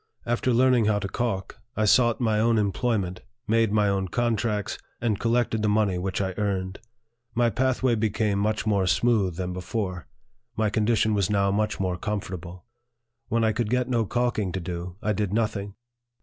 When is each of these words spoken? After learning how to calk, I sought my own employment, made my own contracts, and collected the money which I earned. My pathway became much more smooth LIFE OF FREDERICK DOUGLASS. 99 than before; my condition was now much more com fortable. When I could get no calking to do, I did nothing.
After 0.25 0.51
learning 0.51 0.85
how 0.85 0.97
to 0.97 1.07
calk, 1.07 1.59
I 1.77 1.85
sought 1.85 2.19
my 2.19 2.39
own 2.39 2.57
employment, 2.57 3.21
made 3.47 3.71
my 3.71 3.87
own 3.87 4.07
contracts, 4.07 4.79
and 4.99 5.19
collected 5.19 5.61
the 5.61 5.69
money 5.69 5.99
which 5.99 6.21
I 6.21 6.33
earned. 6.39 6.79
My 7.35 7.51
pathway 7.51 7.93
became 7.93 8.39
much 8.39 8.65
more 8.65 8.87
smooth 8.87 9.39
LIFE 9.39 9.55
OF 9.57 9.63
FREDERICK 9.63 9.69
DOUGLASS. 9.69 10.05
99 10.57 10.57
than 10.57 10.57
before; 10.57 10.57
my 10.65 10.69
condition 10.71 11.13
was 11.13 11.29
now 11.29 11.51
much 11.51 11.79
more 11.79 11.97
com 11.97 12.19
fortable. 12.19 12.63
When 13.27 13.43
I 13.43 13.51
could 13.53 13.69
get 13.69 13.89
no 13.89 14.07
calking 14.07 14.51
to 14.53 14.59
do, 14.59 14.95
I 15.03 15.13
did 15.13 15.31
nothing. 15.31 15.75